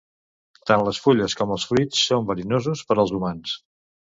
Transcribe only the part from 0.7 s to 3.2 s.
les fulles com els fruits són verinosos per als